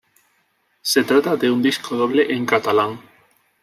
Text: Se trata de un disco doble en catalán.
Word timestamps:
Se 0.81 1.03
trata 1.03 1.35
de 1.37 1.51
un 1.51 1.61
disco 1.61 1.95
doble 1.95 2.33
en 2.33 2.47
catalán. 2.47 2.99